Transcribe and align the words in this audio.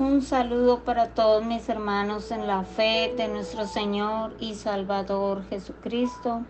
Un 0.00 0.22
saludo 0.22 0.78
para 0.78 1.08
todos 1.08 1.44
mis 1.44 1.68
hermanos 1.68 2.30
en 2.30 2.46
la 2.46 2.64
fe 2.64 3.12
de 3.18 3.28
nuestro 3.28 3.66
Señor 3.66 4.34
y 4.40 4.54
Salvador 4.54 5.44
Jesucristo. 5.50 6.40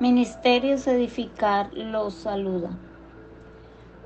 Ministerios 0.00 0.86
Edificar 0.86 1.70
los 1.74 2.14
saluda. 2.14 2.70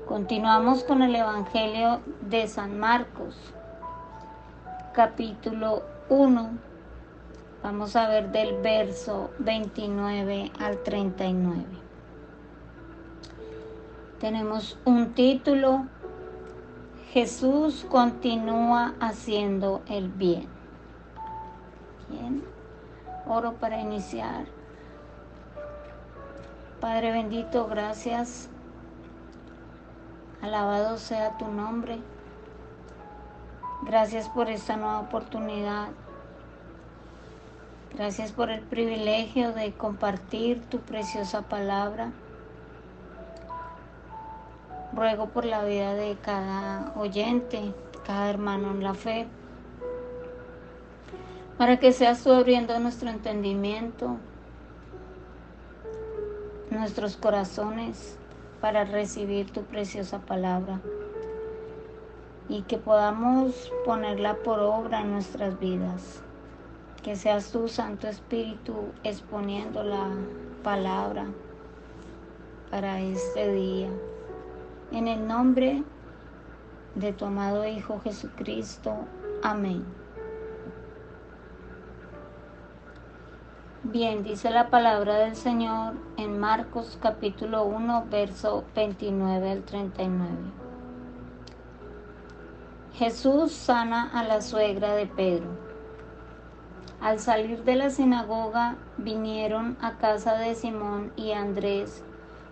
Continuamos 0.09 0.83
con 0.83 1.03
el 1.03 1.15
Evangelio 1.15 2.01
de 2.19 2.45
San 2.49 2.77
Marcos, 2.77 3.37
capítulo 4.93 5.83
1. 6.09 6.49
Vamos 7.63 7.95
a 7.95 8.09
ver 8.09 8.29
del 8.33 8.57
verso 8.57 9.31
29 9.39 10.51
al 10.59 10.83
39. 10.83 11.63
Tenemos 14.19 14.77
un 14.83 15.13
título 15.13 15.87
Jesús 17.13 17.85
continúa 17.91 18.95
haciendo 18.99 19.83
el 19.87 20.09
bien. 20.09 20.47
Bien. 22.09 22.43
Oro 23.27 23.53
para 23.53 23.79
iniciar. 23.79 24.45
Padre 26.81 27.11
bendito, 27.11 27.67
gracias. 27.67 28.49
Alabado 30.41 30.97
sea 30.97 31.37
tu 31.37 31.47
nombre. 31.49 31.99
Gracias 33.83 34.27
por 34.29 34.49
esta 34.49 34.75
nueva 34.75 35.01
oportunidad. 35.01 35.89
Gracias 37.93 38.31
por 38.31 38.49
el 38.49 38.61
privilegio 38.61 39.53
de 39.53 39.71
compartir 39.73 40.63
tu 40.67 40.79
preciosa 40.79 41.43
palabra. 41.43 42.11
Ruego 44.95 45.27
por 45.27 45.45
la 45.45 45.63
vida 45.63 45.93
de 45.93 46.15
cada 46.21 46.93
oyente, 46.95 47.73
cada 48.05 48.29
hermano 48.29 48.71
en 48.71 48.83
la 48.83 48.93
fe, 48.93 49.27
para 51.57 51.77
que 51.77 51.91
seas 51.91 52.23
tú 52.23 52.31
abriendo 52.31 52.77
nuestro 52.79 53.09
entendimiento, 53.09 54.17
nuestros 56.69 57.17
corazones, 57.17 58.17
para 58.61 58.85
recibir 58.85 59.51
tu 59.51 59.63
preciosa 59.63 60.19
palabra 60.19 60.79
y 62.47 62.61
que 62.61 62.77
podamos 62.77 63.71
ponerla 63.85 64.35
por 64.35 64.59
obra 64.59 65.01
en 65.01 65.11
nuestras 65.11 65.59
vidas. 65.59 66.21
Que 67.03 67.17
seas 67.17 67.51
tú, 67.51 67.67
Santo 67.67 68.07
Espíritu, 68.07 68.73
exponiendo 69.03 69.83
la 69.83 70.07
palabra 70.63 71.25
para 72.71 73.01
este 73.01 73.51
día. 73.51 73.89
En 74.93 75.07
el 75.07 75.27
nombre 75.27 75.81
de 76.93 77.13
tu 77.13 77.25
amado 77.25 77.67
Hijo 77.67 77.99
Jesucristo. 78.03 78.93
Amén. 79.41 79.83
Bien, 83.81 84.23
dice 84.23 84.51
la 84.51 84.69
palabra 84.69 85.15
del 85.15 85.35
Señor 85.35 85.95
en 86.17 86.39
Marcos 86.39 86.99
capítulo 87.01 87.63
1, 87.63 88.05
verso 88.11 88.65
29 88.75 89.49
al 89.49 89.63
39. 89.63 90.29
Jesús 92.93 93.51
sana 93.51 94.11
a 94.13 94.23
la 94.23 94.41
suegra 94.41 94.93
de 94.93 95.07
Pedro. 95.07 95.57
Al 97.01 97.17
salir 97.17 97.63
de 97.63 97.77
la 97.77 97.89
sinagoga 97.89 98.75
vinieron 98.97 99.75
a 99.81 99.97
casa 99.97 100.35
de 100.35 100.53
Simón 100.53 101.11
y 101.15 101.31
Andrés 101.31 102.03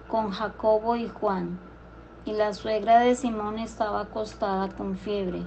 con 0.07 0.31
Jacobo 0.31 0.95
y 0.95 1.07
Juan 1.07 1.70
y 2.25 2.33
la 2.33 2.53
suegra 2.53 2.99
de 2.99 3.15
Simón 3.15 3.59
estaba 3.59 4.01
acostada 4.01 4.69
con 4.69 4.97
fiebre, 4.97 5.45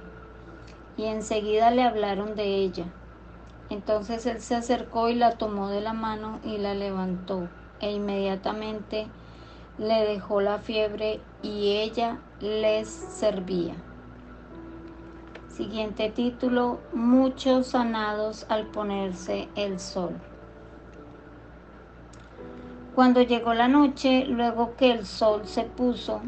y 0.97 1.05
enseguida 1.05 1.71
le 1.71 1.83
hablaron 1.83 2.35
de 2.35 2.55
ella. 2.57 2.85
Entonces 3.69 4.25
él 4.25 4.41
se 4.41 4.55
acercó 4.55 5.09
y 5.09 5.15
la 5.15 5.37
tomó 5.37 5.69
de 5.69 5.81
la 5.81 5.93
mano 5.93 6.39
y 6.43 6.57
la 6.57 6.73
levantó, 6.73 7.47
e 7.79 7.91
inmediatamente 7.91 9.07
le 9.77 10.05
dejó 10.05 10.41
la 10.41 10.59
fiebre 10.59 11.19
y 11.41 11.77
ella 11.77 12.19
les 12.39 12.87
servía. 12.87 13.75
Siguiente 15.49 16.09
título, 16.09 16.79
muchos 16.93 17.67
sanados 17.67 18.45
al 18.49 18.67
ponerse 18.67 19.47
el 19.55 19.79
sol. 19.79 20.13
Cuando 22.93 23.21
llegó 23.21 23.53
la 23.53 23.67
noche, 23.67 24.25
luego 24.25 24.75
que 24.75 24.91
el 24.91 25.05
sol 25.05 25.41
se 25.45 25.63
puso, 25.63 26.21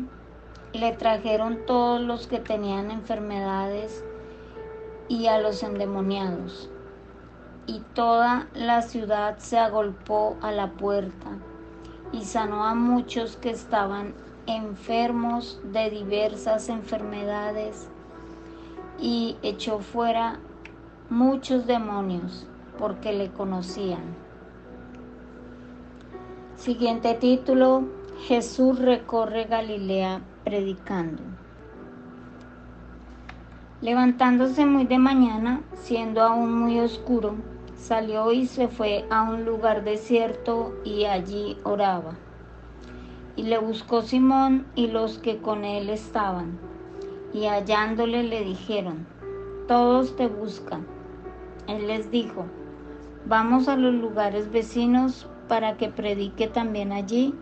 le 0.77 0.91
trajeron 0.93 1.65
todos 1.65 2.01
los 2.01 2.27
que 2.27 2.39
tenían 2.39 2.91
enfermedades 2.91 4.03
y 5.07 5.27
a 5.27 5.39
los 5.39 5.63
endemoniados. 5.63 6.69
Y 7.65 7.81
toda 7.93 8.47
la 8.53 8.81
ciudad 8.81 9.37
se 9.39 9.57
agolpó 9.57 10.37
a 10.41 10.51
la 10.51 10.71
puerta 10.71 11.37
y 12.11 12.23
sanó 12.23 12.63
a 12.63 12.75
muchos 12.75 13.35
que 13.35 13.49
estaban 13.49 14.13
enfermos 14.45 15.59
de 15.63 15.89
diversas 15.89 16.69
enfermedades 16.69 17.89
y 18.99 19.35
echó 19.43 19.79
fuera 19.79 20.39
muchos 21.09 21.67
demonios 21.67 22.47
porque 22.79 23.11
le 23.11 23.29
conocían. 23.31 24.15
Siguiente 26.55 27.13
título, 27.15 27.83
Jesús 28.27 28.79
recorre 28.79 29.45
Galilea 29.45 30.21
predicando. 30.47 31.21
Levantándose 33.81 34.65
muy 34.65 34.85
de 34.85 34.97
mañana, 34.97 35.59
siendo 35.73 36.21
aún 36.21 36.53
muy 36.53 36.79
oscuro, 36.79 37.35
salió 37.75 38.31
y 38.31 38.45
se 38.45 38.69
fue 38.69 39.05
a 39.09 39.23
un 39.23 39.43
lugar 39.43 39.83
desierto 39.83 40.73
y 40.85 41.03
allí 41.03 41.57
oraba. 41.63 42.13
Y 43.35 43.43
le 43.43 43.57
buscó 43.57 44.03
Simón 44.03 44.65
y 44.73 44.87
los 44.87 45.17
que 45.17 45.39
con 45.39 45.65
él 45.65 45.89
estaban, 45.89 46.57
y 47.33 47.47
hallándole 47.47 48.23
le 48.23 48.45
dijeron, 48.45 49.05
todos 49.67 50.15
te 50.15 50.27
buscan. 50.27 50.87
Él 51.67 51.87
les 51.87 52.09
dijo, 52.09 52.45
vamos 53.25 53.67
a 53.67 53.75
los 53.75 53.93
lugares 53.93 54.49
vecinos 54.49 55.27
para 55.49 55.75
que 55.75 55.89
predique 55.89 56.47
también 56.47 56.93
allí 56.93 57.35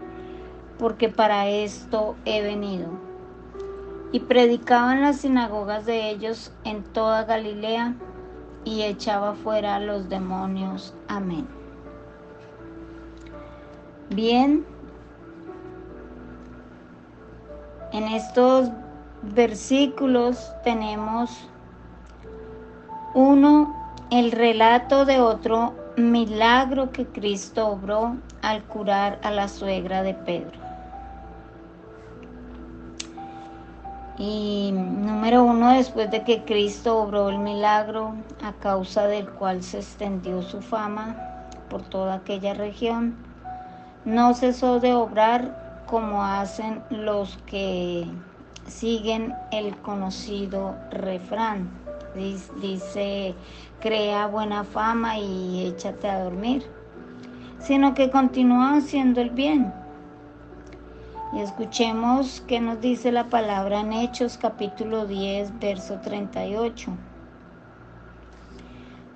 porque 0.78 1.10
para 1.10 1.48
esto 1.48 2.16
he 2.26 2.42
venido. 2.42 2.88
Y 4.12 4.20
predicaba 4.22 4.94
en 4.94 5.02
las 5.02 5.18
sinagogas 5.18 5.86
de 5.86 6.10
ellos 6.10 6.52
en 6.64 6.84
toda 6.84 7.26
Galilea 7.26 7.96
y 8.64 8.84
echaba 8.84 9.34
fuera 9.34 9.76
a 9.76 9.80
los 9.80 10.10
demonios. 10.10 10.94
Amén. 11.08 11.48
Bien, 14.10 14.66
en 17.92 18.04
estos 18.06 18.70
versículos 19.34 20.52
tenemos 20.64 21.50
uno, 23.14 23.74
el 24.12 24.32
relato 24.32 25.06
de 25.06 25.22
otro 25.22 25.74
milagro 25.98 26.92
que 26.92 27.06
Cristo 27.06 27.68
obró 27.68 28.18
al 28.42 28.64
curar 28.66 29.20
a 29.24 29.32
la 29.32 29.48
suegra 29.48 30.04
de 30.04 30.14
Pedro. 30.14 30.65
Y 34.18 34.72
número 34.74 35.44
uno, 35.44 35.72
después 35.72 36.10
de 36.10 36.24
que 36.24 36.46
Cristo 36.46 37.00
obró 37.00 37.30
el 37.30 37.40
milagro 37.40 38.16
a 38.42 38.54
causa 38.54 39.08
del 39.08 39.30
cual 39.30 39.62
se 39.62 39.80
extendió 39.80 40.42
su 40.42 40.62
fama 40.62 41.18
por 41.70 41.82
toda 41.82 42.16
aquella 42.16 42.54
región, 42.54 43.16
no 44.06 44.34
cesó 44.34 44.80
de 44.80 44.94
obrar 44.94 45.84
como 45.86 46.24
hacen 46.24 46.82
los 46.90 47.38
que 47.46 48.08
siguen 48.68 49.34
el 49.52 49.76
conocido 49.78 50.76
refrán. 50.92 51.70
Dice, 52.16 53.36
crea 53.82 54.28
buena 54.28 54.64
fama 54.64 55.20
y 55.20 55.66
échate 55.66 56.10
a 56.10 56.24
dormir, 56.24 56.66
sino 57.60 57.94
que 57.94 58.10
continúa 58.10 58.78
haciendo 58.78 59.20
el 59.20 59.32
bien 59.32 59.74
y 61.34 61.40
escuchemos 61.40 62.44
qué 62.48 62.62
nos 62.62 62.80
dice 62.82 63.12
la 63.12 63.26
palabra 63.26 63.82
en 63.82 63.94
Hechos 63.94 64.38
capítulo 64.38 65.06
10, 65.06 65.60
verso 65.60 66.00
38. 66.02 66.92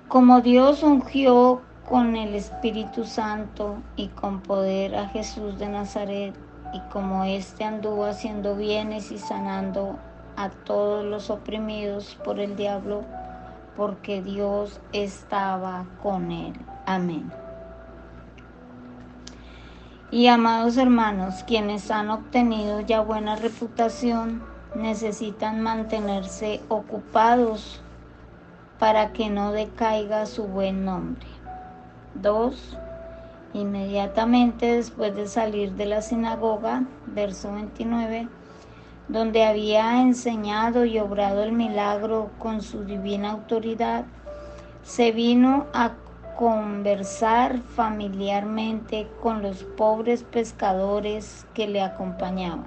Como 0.08 0.40
Dios 0.40 0.82
ungió 0.82 1.62
con 1.88 2.16
el 2.16 2.34
Espíritu 2.34 3.04
Santo 3.04 3.76
y 3.96 4.08
con 4.08 4.40
poder 4.40 4.96
a 4.96 5.08
Jesús 5.08 5.58
de 5.58 5.68
Nazaret, 5.68 6.34
y 6.72 6.80
como 6.92 7.24
éste 7.24 7.64
anduvo 7.64 8.04
haciendo 8.04 8.56
bienes 8.56 9.10
y 9.10 9.18
sanando 9.18 9.98
a 10.36 10.50
todos 10.50 11.04
los 11.04 11.30
oprimidos 11.30 12.16
por 12.24 12.38
el 12.38 12.56
diablo, 12.56 13.02
porque 13.76 14.22
Dios 14.22 14.80
estaba 14.92 15.86
con 16.02 16.30
él. 16.30 16.54
Amén. 16.86 17.30
Y 20.12 20.26
amados 20.26 20.76
hermanos, 20.76 21.44
quienes 21.46 21.88
han 21.92 22.10
obtenido 22.10 22.80
ya 22.80 23.00
buena 23.00 23.36
reputación, 23.36 24.42
necesitan 24.74 25.60
mantenerse 25.60 26.60
ocupados 26.68 27.80
para 28.80 29.12
que 29.12 29.30
no 29.30 29.52
decaiga 29.52 30.26
su 30.26 30.44
buen 30.48 30.84
nombre. 30.84 31.28
2. 32.14 32.76
Inmediatamente 33.54 34.74
después 34.74 35.14
de 35.14 35.28
salir 35.28 35.74
de 35.74 35.86
la 35.86 36.02
sinagoga, 36.02 36.82
verso 37.06 37.52
29, 37.52 38.28
donde 39.06 39.44
había 39.44 40.02
enseñado 40.02 40.84
y 40.86 40.98
obrado 40.98 41.44
el 41.44 41.52
milagro 41.52 42.30
con 42.40 42.62
su 42.62 42.82
divina 42.84 43.30
autoridad, 43.30 44.06
se 44.82 45.12
vino 45.12 45.66
a 45.72 45.92
conversar 46.40 47.58
familiarmente 47.58 49.06
con 49.20 49.42
los 49.42 49.62
pobres 49.62 50.22
pescadores 50.22 51.46
que 51.52 51.68
le 51.68 51.82
acompañaban. 51.82 52.64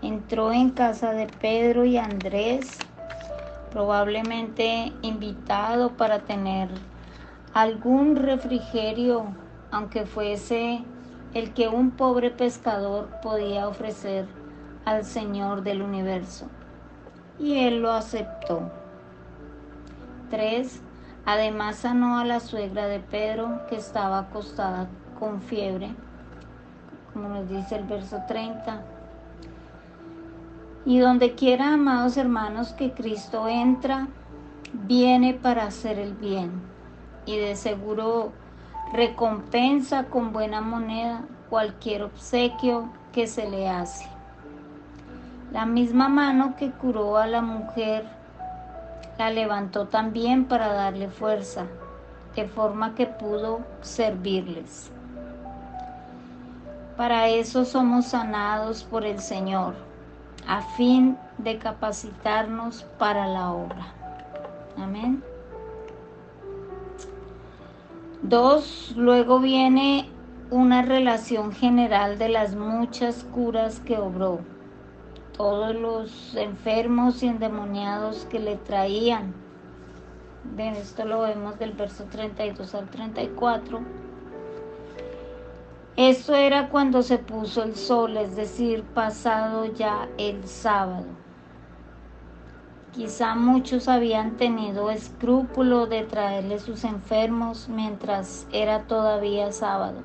Entró 0.00 0.50
en 0.50 0.70
casa 0.70 1.12
de 1.12 1.26
Pedro 1.26 1.84
y 1.84 1.98
Andrés, 1.98 2.78
probablemente 3.70 4.94
invitado 5.02 5.90
para 5.98 6.20
tener 6.20 6.70
algún 7.52 8.16
refrigerio, 8.16 9.26
aunque 9.70 10.06
fuese 10.06 10.84
el 11.34 11.52
que 11.52 11.68
un 11.68 11.90
pobre 11.90 12.30
pescador 12.30 13.10
podía 13.20 13.68
ofrecer 13.68 14.24
al 14.86 15.04
Señor 15.04 15.64
del 15.64 15.82
universo. 15.82 16.46
Y 17.38 17.58
él 17.58 17.82
lo 17.82 17.92
aceptó. 17.92 18.70
3. 20.30 20.83
Además 21.26 21.76
sanó 21.76 22.18
a 22.18 22.24
la 22.24 22.40
suegra 22.40 22.86
de 22.86 23.00
Pedro 23.00 23.62
que 23.68 23.76
estaba 23.76 24.18
acostada 24.18 24.88
con 25.18 25.40
fiebre, 25.40 25.94
como 27.12 27.28
nos 27.28 27.48
dice 27.48 27.76
el 27.76 27.84
verso 27.84 28.22
30. 28.28 28.82
Y 30.84 30.98
donde 30.98 31.34
quiera, 31.34 31.74
amados 31.74 32.18
hermanos, 32.18 32.72
que 32.72 32.92
Cristo 32.92 33.48
entra, 33.48 34.08
viene 34.72 35.32
para 35.34 35.64
hacer 35.64 35.98
el 35.98 36.12
bien 36.12 36.50
y 37.26 37.38
de 37.38 37.56
seguro 37.56 38.32
recompensa 38.92 40.04
con 40.04 40.32
buena 40.32 40.60
moneda 40.60 41.22
cualquier 41.48 42.02
obsequio 42.02 42.90
que 43.12 43.26
se 43.26 43.48
le 43.48 43.68
hace. 43.68 44.06
La 45.52 45.64
misma 45.64 46.08
mano 46.08 46.54
que 46.56 46.70
curó 46.70 47.16
a 47.16 47.26
la 47.26 47.40
mujer 47.40 48.04
la 49.18 49.30
levantó 49.30 49.86
también 49.86 50.44
para 50.46 50.72
darle 50.72 51.08
fuerza, 51.08 51.66
de 52.34 52.46
forma 52.46 52.94
que 52.94 53.06
pudo 53.06 53.60
servirles. 53.80 54.90
Para 56.96 57.28
eso 57.28 57.64
somos 57.64 58.06
sanados 58.06 58.84
por 58.84 59.04
el 59.04 59.18
Señor, 59.20 59.74
a 60.46 60.62
fin 60.76 61.18
de 61.38 61.58
capacitarnos 61.58 62.84
para 62.98 63.26
la 63.26 63.52
obra. 63.52 63.86
Amén. 64.76 65.22
Dos, 68.22 68.94
luego 68.96 69.38
viene 69.38 70.08
una 70.50 70.82
relación 70.82 71.52
general 71.52 72.18
de 72.18 72.28
las 72.28 72.54
muchas 72.54 73.24
curas 73.24 73.80
que 73.80 73.98
obró 73.98 74.40
todos 75.36 75.74
los 75.74 76.34
enfermos 76.36 77.22
y 77.22 77.28
endemoniados 77.28 78.26
que 78.26 78.38
le 78.38 78.56
traían. 78.56 79.34
De 80.56 80.70
esto 80.70 81.04
lo 81.04 81.22
vemos 81.22 81.58
del 81.58 81.72
verso 81.72 82.04
32 82.04 82.74
al 82.74 82.88
34. 82.88 83.80
Esto 85.96 86.34
era 86.34 86.68
cuando 86.70 87.02
se 87.02 87.18
puso 87.18 87.62
el 87.62 87.76
sol, 87.76 88.16
es 88.16 88.36
decir, 88.36 88.82
pasado 88.82 89.66
ya 89.66 90.08
el 90.18 90.46
sábado. 90.46 91.06
Quizá 92.92 93.34
muchos 93.34 93.88
habían 93.88 94.36
tenido 94.36 94.90
escrúpulo 94.90 95.86
de 95.86 96.04
traerle 96.04 96.60
sus 96.60 96.84
enfermos 96.84 97.68
mientras 97.68 98.46
era 98.52 98.82
todavía 98.82 99.50
sábado. 99.50 100.02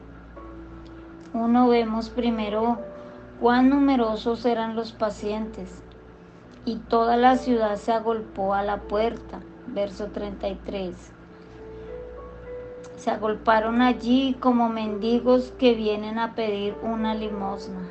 Uno 1.33 1.67
vemos 1.67 2.09
primero 2.09 2.79
cuán 3.39 3.69
numerosos 3.69 4.45
eran 4.45 4.75
los 4.75 4.91
pacientes. 4.91 5.83
Y 6.65 6.75
toda 6.75 7.17
la 7.17 7.37
ciudad 7.37 7.77
se 7.77 7.91
agolpó 7.91 8.53
a 8.53 8.63
la 8.63 8.81
puerta. 8.81 9.39
Verso 9.67 10.07
33. 10.07 11.13
Se 12.97 13.11
agolparon 13.11 13.81
allí 13.81 14.35
como 14.39 14.67
mendigos 14.69 15.53
que 15.57 15.73
vienen 15.73 16.19
a 16.19 16.35
pedir 16.35 16.75
una 16.83 17.15
limosna. 17.15 17.87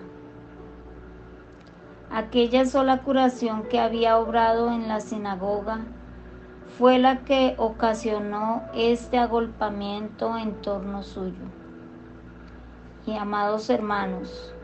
Aquella 2.10 2.66
sola 2.66 3.02
curación 3.02 3.64
que 3.64 3.80
había 3.80 4.18
obrado 4.18 4.70
en 4.70 4.88
la 4.88 5.00
sinagoga 5.00 5.80
fue 6.78 6.98
la 6.98 7.18
que 7.24 7.54
ocasionó 7.58 8.62
este 8.74 9.18
agolpamiento 9.18 10.36
en 10.36 10.52
torno 10.60 11.02
suyo. 11.02 11.44
Y 13.06 13.16
amados 13.16 13.70
hermanos, 13.70 14.54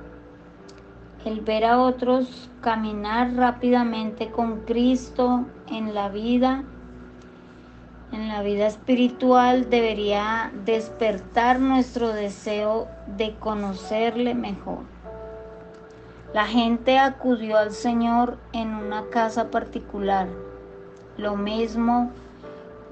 el 1.25 1.41
ver 1.41 1.65
a 1.65 1.81
otros 1.81 2.51
caminar 2.61 3.35
rápidamente 3.35 4.31
con 4.31 4.61
Cristo 4.61 5.45
en 5.69 5.95
la 5.95 6.09
vida, 6.09 6.65
en 8.13 8.29
la 8.29 8.43
vida 8.43 8.67
espiritual, 8.67 9.71
debería 9.71 10.53
despertar 10.65 11.61
nuestro 11.61 12.13
deseo 12.13 12.89
de 13.17 13.35
conocerle 13.37 14.35
mejor. 14.35 14.81
La 16.35 16.47
gente 16.47 16.99
acudió 16.99 17.59
al 17.59 17.73
Señor 17.73 18.39
en 18.53 18.75
una 18.75 19.05
casa 19.11 19.51
particular, 19.51 20.29
lo 21.17 21.37
mismo 21.37 22.11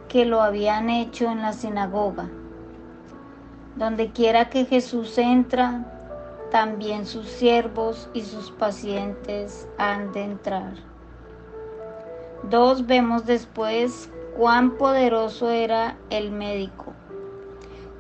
que 0.08 0.24
lo 0.24 0.42
habían 0.42 0.90
hecho 0.90 1.30
en 1.30 1.42
la 1.42 1.52
sinagoga. 1.52 2.28
Donde 3.76 4.10
quiera 4.10 4.48
que 4.48 4.64
Jesús 4.64 5.16
entra, 5.18 5.91
también 6.52 7.06
sus 7.06 7.26
siervos 7.28 8.10
y 8.12 8.20
sus 8.20 8.50
pacientes 8.50 9.66
han 9.78 10.12
de 10.12 10.22
entrar. 10.22 10.74
Dos, 12.50 12.86
vemos 12.86 13.24
después 13.24 14.10
cuán 14.36 14.72
poderoso 14.72 15.50
era 15.50 15.96
el 16.10 16.30
médico. 16.30 16.92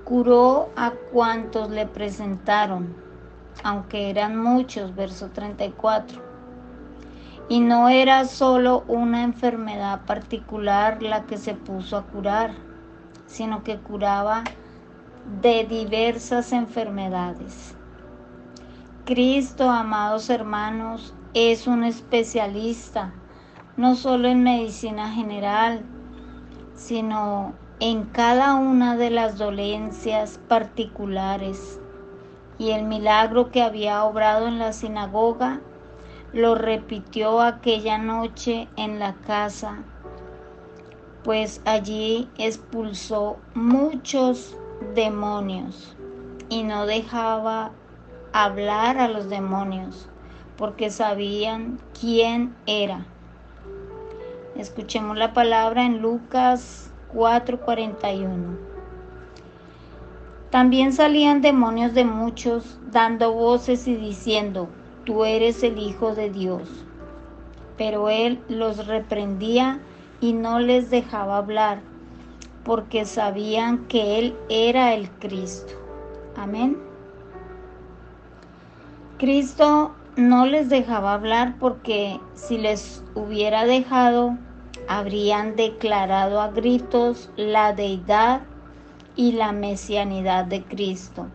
Curó 0.04 0.68
a 0.76 0.90
cuantos 1.12 1.70
le 1.70 1.86
presentaron, 1.86 2.94
aunque 3.64 4.10
eran 4.10 4.36
muchos, 4.36 4.94
verso 4.94 5.30
34. 5.30 6.20
Y 7.48 7.60
no 7.60 7.88
era 7.88 8.26
solo 8.26 8.84
una 8.86 9.22
enfermedad 9.22 10.04
particular 10.04 11.02
la 11.02 11.24
que 11.24 11.38
se 11.38 11.54
puso 11.54 11.96
a 11.96 12.02
curar, 12.02 12.50
sino 13.26 13.64
que 13.64 13.78
curaba 13.78 14.44
de 15.40 15.64
diversas 15.64 16.52
enfermedades. 16.52 17.76
Cristo, 19.14 19.68
amados 19.68 20.30
hermanos, 20.30 21.12
es 21.34 21.66
un 21.66 21.84
especialista, 21.84 23.12
no 23.76 23.94
solo 23.94 24.26
en 24.26 24.42
medicina 24.42 25.10
general, 25.10 25.82
sino 26.74 27.52
en 27.78 28.04
cada 28.04 28.54
una 28.54 28.96
de 28.96 29.10
las 29.10 29.36
dolencias 29.36 30.40
particulares. 30.48 31.78
Y 32.58 32.70
el 32.70 32.84
milagro 32.84 33.50
que 33.50 33.60
había 33.60 34.02
obrado 34.04 34.48
en 34.48 34.58
la 34.58 34.72
sinagoga 34.72 35.60
lo 36.32 36.54
repitió 36.54 37.42
aquella 37.42 37.98
noche 37.98 38.66
en 38.76 38.98
la 38.98 39.12
casa, 39.16 39.80
pues 41.22 41.60
allí 41.66 42.30
expulsó 42.38 43.36
muchos 43.52 44.56
demonios 44.94 45.98
y 46.48 46.62
no 46.62 46.86
dejaba 46.86 47.72
hablar 48.32 48.98
a 48.98 49.08
los 49.08 49.28
demonios, 49.28 50.08
porque 50.56 50.90
sabían 50.90 51.78
quién 51.98 52.54
era. 52.66 53.06
Escuchemos 54.56 55.16
la 55.16 55.32
palabra 55.32 55.84
en 55.84 56.02
Lucas 56.02 56.90
4:41. 57.12 58.58
También 60.50 60.92
salían 60.92 61.40
demonios 61.40 61.94
de 61.94 62.04
muchos, 62.04 62.78
dando 62.90 63.32
voces 63.32 63.88
y 63.88 63.96
diciendo, 63.96 64.68
tú 65.04 65.24
eres 65.24 65.62
el 65.62 65.78
Hijo 65.78 66.14
de 66.14 66.30
Dios. 66.30 66.68
Pero 67.78 68.10
él 68.10 68.38
los 68.48 68.86
reprendía 68.86 69.80
y 70.20 70.34
no 70.34 70.60
les 70.60 70.90
dejaba 70.90 71.38
hablar, 71.38 71.80
porque 72.64 73.06
sabían 73.06 73.86
que 73.86 74.18
él 74.18 74.36
era 74.50 74.92
el 74.92 75.08
Cristo. 75.10 75.72
Amén. 76.36 76.91
Cristo 79.22 79.94
no 80.16 80.46
les 80.46 80.68
dejaba 80.68 81.14
hablar 81.14 81.54
porque 81.60 82.18
si 82.34 82.58
les 82.58 83.04
hubiera 83.14 83.64
dejado, 83.66 84.36
habrían 84.88 85.54
declarado 85.54 86.40
a 86.40 86.48
gritos 86.48 87.30
la 87.36 87.72
deidad 87.72 88.40
y 89.14 89.30
la 89.30 89.52
mesianidad 89.52 90.46
de 90.46 90.64
Cristo, 90.64 91.28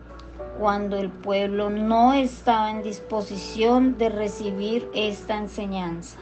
cuando 0.58 0.98
el 0.98 1.08
pueblo 1.08 1.70
no 1.70 2.12
estaba 2.12 2.70
en 2.72 2.82
disposición 2.82 3.96
de 3.96 4.10
recibir 4.10 4.86
esta 4.92 5.38
enseñanza. 5.38 6.18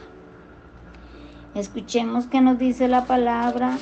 Escuchemos 1.53 2.27
qué 2.27 2.39
nos 2.39 2.57
dice 2.57 2.87
la 2.87 3.03
palabra 3.03 3.77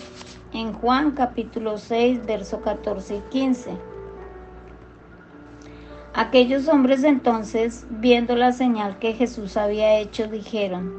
en 0.54 0.74
Juan 0.74 1.12
capítulo 1.12 1.77
6, 1.77 2.25
verso 2.25 2.62
14 2.62 3.18
y 3.18 3.22
15. 3.30 3.95
Aquellos 6.17 6.69
hombres 6.69 7.03
entonces, 7.03 7.86
viendo 7.89 8.38
la 8.38 8.53
señal 8.53 9.00
que 9.00 9.12
Jesús 9.12 9.57
había 9.57 10.00
hecho, 10.00 10.27
dijeron, 10.27 10.93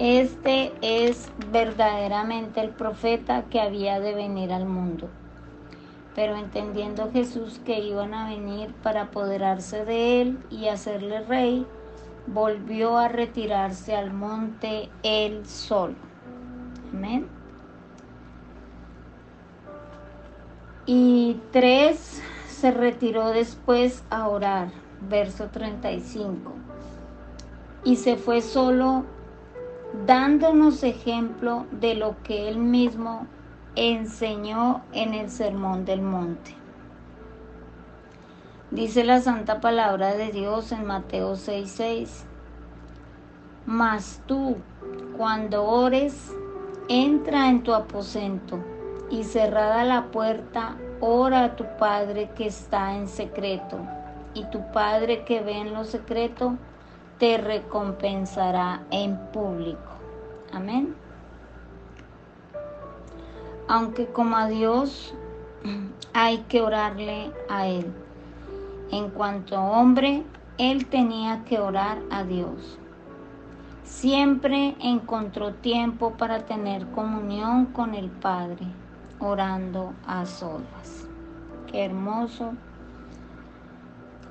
este 0.00 0.72
es 0.82 1.30
verdaderamente 1.52 2.60
el 2.60 2.70
profeta 2.70 3.44
que 3.50 3.60
había 3.60 4.00
de 4.00 4.16
venir 4.16 4.52
al 4.52 4.66
mundo. 4.66 5.08
Pero 6.16 6.36
entendiendo 6.36 7.08
Jesús 7.12 7.60
que 7.64 7.78
iban 7.78 8.12
a 8.14 8.28
venir 8.28 8.74
para 8.82 9.02
apoderarse 9.02 9.84
de 9.84 10.22
él 10.22 10.38
y 10.50 10.66
hacerle 10.66 11.20
rey, 11.20 11.64
volvió 12.26 12.98
a 12.98 13.06
retirarse 13.06 13.94
al 13.94 14.12
monte 14.12 14.88
él 15.04 15.46
solo. 15.46 15.94
Amén. 16.92 17.28
Y 20.84 21.36
tres 21.52 22.20
se 22.58 22.72
retiró 22.72 23.30
después 23.30 24.02
a 24.10 24.26
orar, 24.26 24.70
verso 25.08 25.46
35. 25.46 26.52
Y 27.84 27.96
se 27.96 28.16
fue 28.16 28.42
solo 28.42 29.04
dándonos 30.06 30.82
ejemplo 30.82 31.66
de 31.70 31.94
lo 31.94 32.20
que 32.24 32.48
él 32.48 32.58
mismo 32.58 33.26
enseñó 33.76 34.82
en 34.92 35.14
el 35.14 35.30
Sermón 35.30 35.84
del 35.84 36.02
Monte. 36.02 36.56
Dice 38.72 39.04
la 39.04 39.20
santa 39.20 39.60
palabra 39.60 40.14
de 40.14 40.32
Dios 40.32 40.72
en 40.72 40.84
Mateo 40.84 41.36
6:6. 41.36 42.24
Mas 43.66 44.20
tú, 44.26 44.56
cuando 45.16 45.64
ores, 45.64 46.34
entra 46.88 47.50
en 47.50 47.62
tu 47.62 47.72
aposento 47.72 48.58
y 49.10 49.22
cerrada 49.22 49.84
la 49.84 50.10
puerta, 50.10 50.76
ora 51.00 51.44
a 51.44 51.56
tu 51.56 51.64
Padre 51.78 52.30
que 52.36 52.46
está 52.46 52.94
en 52.94 53.08
secreto, 53.08 53.78
y 54.34 54.44
tu 54.46 54.70
Padre 54.72 55.24
que 55.24 55.40
ve 55.40 55.58
en 55.58 55.74
lo 55.74 55.84
secreto 55.84 56.56
te 57.18 57.38
recompensará 57.38 58.82
en 58.90 59.16
público. 59.32 59.92
Amén 60.52 60.94
aunque 63.68 64.06
como 64.06 64.36
a 64.36 64.48
Dios 64.48 65.14
hay 66.14 66.38
que 66.48 66.62
orarle 66.62 67.30
a 67.48 67.66
Él. 67.66 67.92
En 68.90 69.10
cuanto 69.10 69.60
hombre, 69.60 70.24
Él 70.56 70.86
tenía 70.86 71.44
que 71.44 71.60
orar 71.60 71.98
a 72.10 72.24
Dios. 72.24 72.78
Siempre 73.84 74.74
encontró 74.80 75.54
tiempo 75.54 76.14
para 76.14 76.46
tener 76.46 76.86
comunión 76.88 77.66
con 77.66 77.94
el 77.94 78.10
Padre, 78.10 78.66
orando 79.20 79.92
a 80.06 80.24
solas. 80.26 81.06
Qué 81.70 81.84
hermoso. 81.84 82.52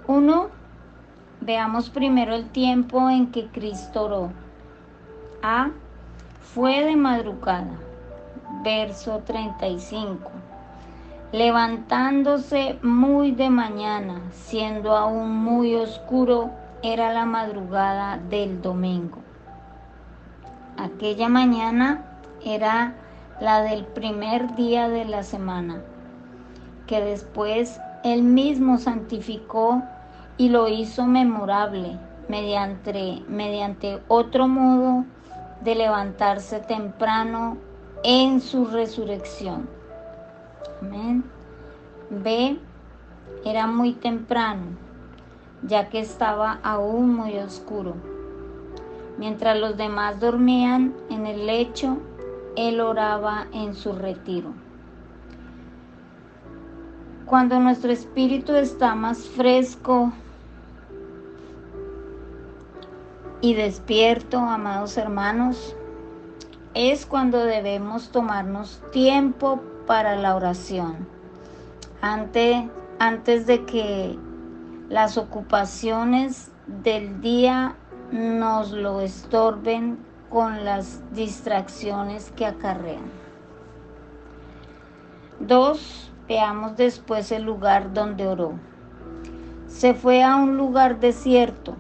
Uno, 0.08 0.48
veamos 1.42 1.90
primero 1.90 2.34
el 2.34 2.50
tiempo 2.50 3.10
en 3.10 3.32
que 3.32 3.48
Cristo 3.48 4.06
oró. 4.06 4.32
A, 5.44 5.70
fue 6.42 6.84
de 6.84 6.96
madrugada 6.96 7.78
verso 8.64 9.22
35. 9.26 10.32
Levantándose 11.32 12.80
muy 12.82 13.32
de 13.32 13.50
mañana, 13.50 14.22
siendo 14.32 14.96
aún 14.96 15.32
muy 15.44 15.76
oscuro, 15.76 16.52
era 16.82 17.12
la 17.12 17.26
madrugada 17.26 18.18
del 18.18 18.62
domingo. 18.62 19.18
Aquella 20.78 21.28
mañana 21.28 22.04
era 22.44 22.94
la 23.40 23.62
del 23.62 23.86
primer 23.86 24.56
día 24.56 24.90
de 24.90 25.06
la 25.06 25.24
semana, 25.24 25.82
que 26.88 27.02
después 27.02 27.80
él 28.04 28.24
mismo 28.24 28.78
santificó 28.78 29.84
y 30.38 30.50
lo 30.50 30.68
hizo 30.68 31.06
memorable 31.06 31.98
mediante, 32.28 33.24
mediante 33.28 34.02
otro 34.08 34.48
modo 34.48 35.06
de 35.62 35.76
levantarse 35.76 36.60
temprano 36.60 37.58
en 38.04 38.42
su 38.42 38.66
resurrección. 38.66 39.68
Amén. 40.82 41.24
B. 42.10 42.60
Era 43.44 43.68
muy 43.68 43.94
temprano, 43.94 44.66
ya 45.64 45.90
que 45.90 46.00
estaba 46.00 46.60
aún 46.64 47.16
muy 47.16 47.38
oscuro. 47.38 47.96
Mientras 49.18 49.58
los 49.58 49.78
demás 49.78 50.20
dormían 50.20 50.94
en 51.10 51.26
el 51.26 51.48
lecho, 51.48 51.98
él 52.58 52.82
oraba 52.82 53.46
en 53.54 53.76
su 53.76 53.94
retiro. 53.94 54.52
Cuando 57.26 57.60
nuestro 57.60 57.92
espíritu 57.92 58.56
está 58.56 58.96
más 58.96 59.28
fresco 59.28 60.12
y 63.42 63.54
despierto, 63.54 64.40
amados 64.40 64.98
hermanos, 64.98 65.76
es 66.74 67.06
cuando 67.06 67.44
debemos 67.44 68.10
tomarnos 68.10 68.82
tiempo 68.92 69.62
para 69.86 70.16
la 70.16 70.36
oración. 70.36 71.08
Antes, 72.02 72.66
antes 72.98 73.46
de 73.46 73.66
que 73.66 74.18
las 74.90 75.18
ocupaciones 75.18 76.52
del 76.66 77.22
día 77.22 77.76
nos 78.12 78.72
lo 78.72 79.02
estorben 79.02 80.00
con 80.30 80.66
las 80.66 81.02
distracciones 81.14 82.32
que 82.32 82.46
acarrean. 82.46 83.12
Dos, 85.40 86.12
veamos 86.28 86.76
después 86.76 87.32
el 87.32 87.44
lugar 87.44 87.94
donde 87.94 88.28
oró. 88.28 88.54
Se 89.68 89.94
fue 89.94 90.24
a 90.24 90.36
un 90.36 90.58
lugar 90.58 91.00
desierto 91.00 91.76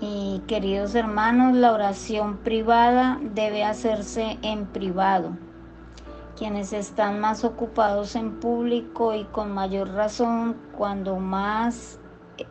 y 0.00 0.42
queridos 0.46 0.94
hermanos, 0.94 1.56
la 1.56 1.72
oración 1.72 2.36
privada 2.38 3.18
debe 3.20 3.64
hacerse 3.64 4.38
en 4.42 4.66
privado. 4.66 5.36
Quienes 6.36 6.72
están 6.72 7.18
más 7.18 7.42
ocupados 7.42 8.14
en 8.14 8.38
público 8.38 9.12
y 9.14 9.24
con 9.24 9.52
mayor 9.52 9.90
razón, 9.90 10.56
cuando 10.76 11.16
más 11.16 11.98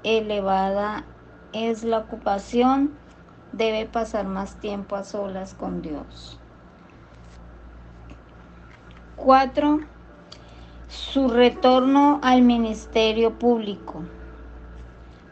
elevada 0.04 1.06
es 1.54 1.86
la 1.86 2.00
ocupación, 2.00 2.92
debe 3.58 3.86
pasar 3.86 4.28
más 4.28 4.60
tiempo 4.60 4.96
a 4.96 5.04
solas 5.04 5.54
con 5.54 5.82
Dios. 5.82 6.40
4. 9.18 9.80
Su 10.88 11.28
retorno 11.28 12.20
al 12.22 12.44
ministerio 12.44 13.38
público. 13.38 14.04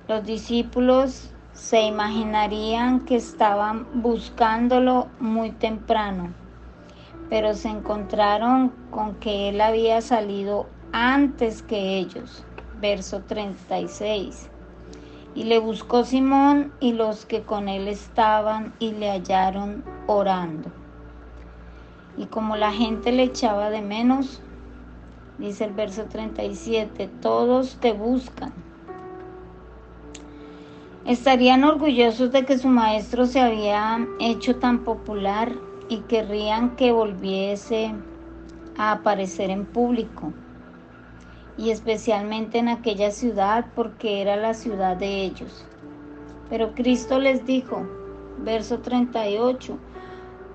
Los 0.08 0.26
discípulos 0.26 1.32
se 1.54 1.84
imaginarían 1.84 3.06
que 3.06 3.16
estaban 3.16 4.02
buscándolo 4.02 5.08
muy 5.20 5.52
temprano, 5.52 6.34
pero 7.30 7.54
se 7.54 7.70
encontraron 7.70 8.74
con 8.92 9.16
que 9.16 9.50
él 9.50 9.62
había 9.62 10.02
salido 10.02 10.68
antes 10.92 11.62
que 11.62 11.98
ellos. 11.98 12.44
Verso 12.82 13.22
36. 13.22 14.50
Y 15.36 15.44
le 15.44 15.60
buscó 15.60 16.06
Simón 16.06 16.72
y 16.80 16.94
los 16.94 17.26
que 17.26 17.44
con 17.44 17.68
él 17.68 17.88
estaban 17.88 18.74
y 18.80 18.94
le 18.94 19.12
hallaron 19.12 19.84
orando. 20.08 20.72
Y 22.18 22.26
como 22.28 22.56
la 22.56 22.72
gente 22.72 23.12
le 23.12 23.24
echaba 23.24 23.70
de 23.70 23.82
menos, 23.82 24.42
dice 25.38 25.66
el 25.66 25.74
verso 25.74 26.06
37, 26.06 27.10
todos 27.22 27.78
te 27.82 27.92
buscan. 27.92 28.54
Estarían 31.06 31.64
orgullosos 31.64 32.32
de 32.32 32.46
que 32.46 32.58
su 32.58 32.70
maestro 32.70 33.26
se 33.26 33.42
había 33.42 34.00
hecho 34.20 34.56
tan 34.56 34.84
popular 34.84 35.52
y 35.88 36.00
querrían 36.00 36.76
que 36.78 36.92
volviese 36.92 37.94
a 38.78 38.94
aparecer 38.94 39.50
en 39.50 39.66
público, 39.66 40.34
y 41.58 41.70
especialmente 41.70 42.58
en 42.58 42.68
aquella 42.68 43.12
ciudad 43.12 43.66
porque 43.76 44.22
era 44.22 44.36
la 44.36 44.54
ciudad 44.54 44.98
de 44.98 45.24
ellos. 45.24 45.66
Pero 46.50 46.74
Cristo 46.74 47.20
les 47.20 47.46
dijo, 47.46 47.88
verso 48.40 48.80
38, 48.80 49.78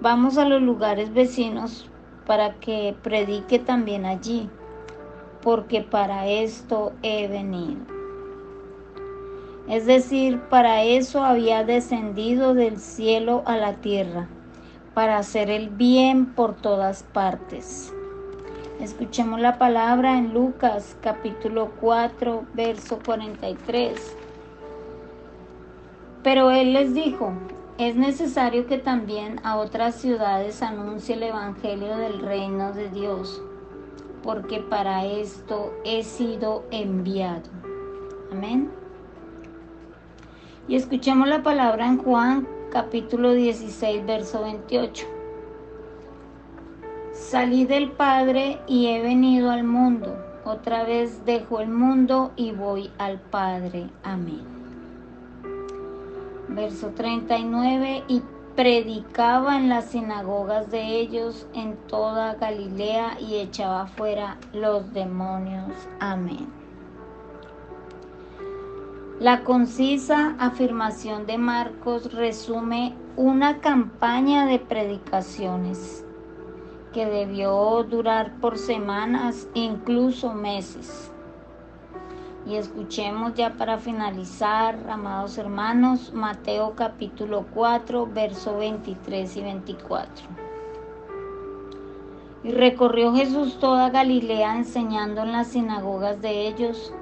vamos 0.01 0.39
a 0.39 0.45
los 0.45 0.63
lugares 0.63 1.13
vecinos 1.13 1.89
para 2.27 2.55
que 2.61 2.95
predique 3.03 3.59
también 3.59 4.05
allí, 4.05 4.49
porque 5.43 5.81
para 5.81 6.27
esto 6.29 6.93
he 7.03 7.27
venido. 7.29 7.81
Es 9.69 9.87
decir, 9.87 10.41
para 10.51 10.83
eso 10.83 11.25
había 11.25 11.65
descendido 11.65 12.55
del 12.55 12.79
cielo 12.79 13.43
a 13.47 13.57
la 13.57 13.75
tierra, 13.75 14.29
para 14.95 15.19
hacer 15.19 15.49
el 15.49 15.71
bien 15.71 16.35
por 16.35 16.57
todas 16.57 17.05
partes. 17.05 17.95
Escuchemos 18.81 19.39
la 19.41 19.59
palabra 19.59 20.17
en 20.17 20.33
Lucas 20.33 20.97
capítulo 21.03 21.71
4, 21.83 22.47
verso 22.55 22.99
43. 23.05 24.17
Pero 26.23 26.51
él 26.51 26.73
les 26.73 26.95
dijo, 26.95 27.35
es 27.77 27.95
necesario 27.95 28.67
que 28.67 28.79
también 28.79 29.39
a 29.45 29.59
otras 29.59 29.97
ciudades 29.97 30.63
anuncie 30.63 31.15
el 31.15 31.25
Evangelio 31.25 31.99
del 31.99 32.21
reino 32.21 32.73
de 32.73 32.89
Dios, 32.89 33.43
porque 34.23 34.61
para 34.61 35.05
esto 35.05 35.75
he 35.85 36.03
sido 36.03 36.65
enviado. 36.71 37.51
Amén. 38.33 38.71
Y 40.69 40.77
escuchemos 40.77 41.29
la 41.29 41.43
palabra 41.43 41.87
en 41.87 41.99
Juan 41.99 42.49
capítulo 42.73 43.35
16, 43.35 44.07
verso 44.07 44.41
28. 44.41 45.20
Salí 47.21 47.65
del 47.65 47.93
Padre 47.93 48.59
y 48.67 48.89
he 48.89 49.03
venido 49.03 49.51
al 49.51 49.65
mundo. 49.65 50.17
Otra 50.45 50.85
vez 50.85 51.25
dejo 51.25 51.61
el 51.61 51.69
mundo 51.69 52.33
y 52.35 52.53
voy 52.53 52.91
al 52.99 53.21
Padre. 53.21 53.89
Amén 54.03 54.61
verso 56.55 56.89
39, 56.89 58.05
y 58.09 58.23
predicaba 58.57 59.57
en 59.57 59.69
las 59.69 59.87
sinagogas 59.91 60.71
de 60.71 61.01
ellos 61.01 61.47
en 61.55 61.77
toda 61.87 62.35
Galilea 62.35 63.19
y 63.21 63.37
echaba 63.37 63.87
fuera 63.87 64.37
los 64.53 64.93
demonios. 64.93 65.73
Amén. 66.01 66.47
La 69.21 69.45
concisa 69.45 70.35
afirmación 70.39 71.27
de 71.27 71.39
Marcos 71.39 72.13
resume 72.13 72.95
una 73.17 73.59
campaña 73.61 74.47
de 74.47 74.59
predicaciones 74.59 76.05
que 76.93 77.07
debió 77.07 77.85
durar 77.85 78.33
por 78.41 78.59
semanas, 78.59 79.49
incluso 79.55 80.35
meses. 80.35 81.13
Y 82.47 82.57
escuchemos 82.57 83.35
ya 83.35 83.51
para 83.55 83.79
finalizar, 83.79 84.79
amados 84.89 85.39
hermanos, 85.39 86.13
Mateo 86.13 86.75
capítulo 86.75 87.47
4, 87.55 88.07
verso 88.07 88.57
23 88.57 89.37
y 89.37 89.43
24. 89.43 90.27
Y 92.43 92.53
recorrió 92.53 93.15
Jesús 93.15 93.59
toda 93.61 93.91
Galilea 93.91 94.57
enseñando 94.57 95.23
en 95.23 95.33
las 95.33 95.49
sinagogas 95.49 96.21
de 96.23 96.49
ellos 96.49 96.93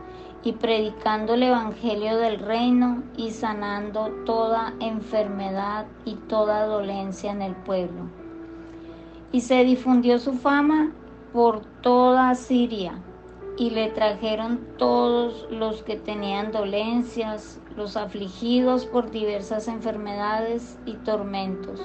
y 0.42 0.52
predicando 0.52 1.35
el 1.35 1.45
Evangelio 1.45 2.16
del 2.16 2.40
reino 2.40 3.02
y 3.16 3.30
sanando 3.30 4.11
toda 4.26 4.75
enfermedad 4.80 5.87
y 6.04 6.14
toda 6.14 6.66
dolencia 6.66 7.30
en 7.30 7.42
el 7.42 7.54
pueblo. 7.54 8.27
Y 9.32 9.42
se 9.42 9.64
difundió 9.64 10.18
su 10.18 10.32
fama 10.32 10.92
por 11.32 11.61
toda 11.82 12.35
Siria 12.35 12.99
y 13.58 13.70
le 13.70 13.90
trajeron 13.90 14.61
todos 14.78 15.49
los 15.50 15.82
que 15.82 15.97
tenían 15.97 16.52
dolencias, 16.52 17.61
los 17.76 17.97
afligidos 17.97 18.87
por 18.87 19.11
diversas 19.11 19.66
enfermedades 19.66 20.78
y 20.87 20.94
tormentos, 20.94 21.80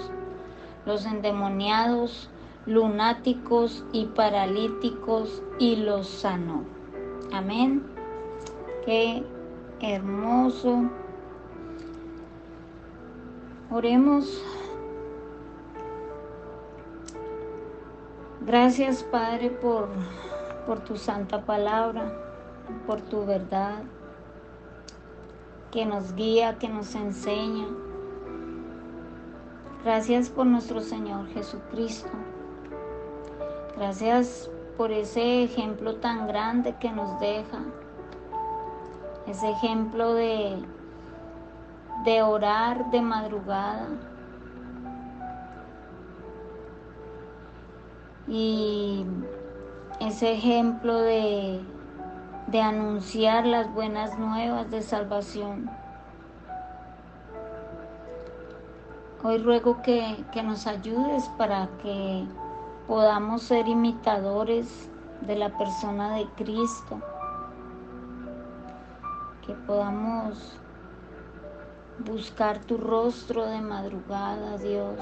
los 0.86 1.06
endemoniados, 1.06 2.30
lunáticos 2.66 3.84
y 3.92 4.06
paralíticos, 4.06 5.42
y 5.60 5.78
los 5.78 6.08
sanó. 6.08 6.64
Amén. 7.32 7.84
Qué 8.86 9.24
hermoso. 9.82 10.90
Oremos. 13.72 14.44
Gracias 18.46 19.04
Padre 19.04 19.50
por 19.50 19.88
por 20.66 20.80
tu 20.80 20.98
santa 20.98 21.42
palabra, 21.42 22.12
por 22.88 23.02
tu 23.02 23.26
verdad, 23.26 23.84
que 25.72 25.86
nos 25.86 26.14
guía, 26.16 26.58
que 26.58 26.70
nos 26.70 26.96
enseña. 26.96 27.67
Gracias 29.84 30.30
por 30.30 30.46
nuestro 30.46 30.80
Señor 30.82 31.28
Jesucristo. 31.30 32.10
Gracias 33.76 34.50
por 34.78 34.91
ese 34.91 35.44
ejemplo 35.44 35.96
tan 35.96 36.28
grande 36.28 36.76
que 36.80 36.91
nos 36.91 37.20
deja. 37.20 37.60
Ese 39.28 39.50
ejemplo 39.50 40.13
de, 40.13 40.58
de 42.06 42.22
orar 42.22 42.89
de 42.91 43.02
madrugada. 43.02 43.88
Y 48.28 49.06
ese 50.00 50.34
ejemplo 50.34 50.96
de, 50.98 51.62
de 52.48 52.62
anunciar 52.62 53.46
las 53.46 53.74
buenas 53.74 54.18
nuevas 54.18 54.70
de 54.72 54.82
salvación. 54.82 55.70
Hoy 59.24 59.38
ruego 59.38 59.82
que, 59.82 60.26
que, 60.34 60.44
nos 60.44 60.68
ayudes 60.68 61.30
para 61.38 61.70
que 61.82 62.26
podamos 62.88 63.44
ser 63.44 63.68
imitadores 63.68 64.90
de 65.22 65.38
la 65.38 65.58
persona 65.58 66.16
de 66.16 66.26
Cristo, 66.36 67.00
que 69.46 69.54
podamos 69.66 70.58
buscar 72.00 72.60
tu 72.60 72.78
rostro 72.78 73.46
de 73.46 73.62
madrugada, 73.62 74.58
Dios, 74.58 75.00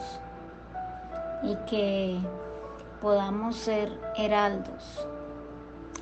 y 1.41 1.55
que 1.67 2.19
podamos 3.01 3.55
ser 3.55 3.91
heraldos, 4.15 5.07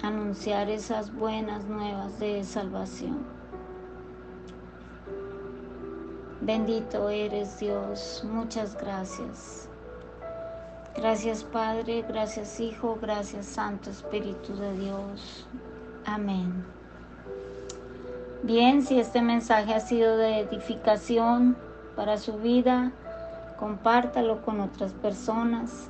anunciar 0.04 0.70
esas 0.70 1.14
buenas 1.16 1.64
nuevas 1.64 2.20
de 2.20 2.44
salvación. 2.44 3.26
Bendito 6.42 7.10
eres 7.10 7.60
Dios, 7.60 8.24
muchas 8.30 8.78
gracias. 8.78 9.70
Gracias 10.96 11.44
Padre, 11.46 12.04
gracias 12.08 12.60
Hijo, 12.60 12.98
gracias 13.02 13.46
Santo 13.46 13.90
Espíritu 13.90 14.54
de 14.56 14.78
Dios. 14.78 15.48
Amén. 16.06 16.66
Bien, 18.44 18.84
si 18.84 19.00
este 19.00 19.22
mensaje 19.22 19.74
ha 19.74 19.80
sido 19.80 20.18
de 20.18 20.40
edificación 20.40 21.58
para 21.96 22.18
su 22.18 22.38
vida, 22.40 22.92
compártalo 23.58 24.42
con 24.42 24.60
otras 24.60 24.94
personas. 24.94 25.90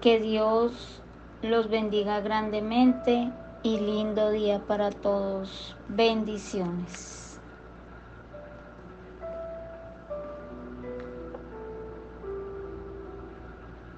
Que 0.00 0.20
Dios 0.20 1.00
los 1.42 1.68
bendiga 1.68 2.20
grandemente 2.20 3.32
y 3.62 3.78
lindo 3.80 4.30
día 4.30 4.60
para 4.66 4.90
todos. 4.90 5.74
Bendiciones. 5.88 7.25